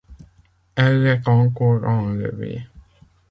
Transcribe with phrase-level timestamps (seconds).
[0.75, 2.65] Elle est encore enlevée.